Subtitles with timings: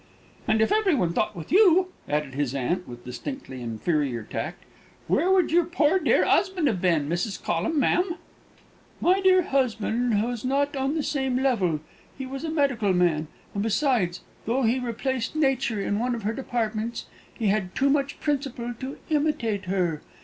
[0.47, 4.63] "And if every one thought with you," added his aunt, with distinctly inferior tact,
[5.05, 7.39] "where would your poor dear 'usband have been, Mrs.
[7.43, 8.15] Collum, ma'am?"
[8.99, 11.81] "My dear husband was not on the same level
[12.17, 16.33] he was a medical man; and, besides, though he replaced Nature in one of her
[16.33, 20.01] departments, he had too much principle to imitate her.